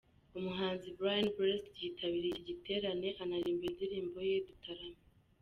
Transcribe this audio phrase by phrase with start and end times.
[0.37, 5.03] Umuhanzi Brian Blessed yitabiriye iki giterane anaririmba indirimbo ye 'Dutarame'.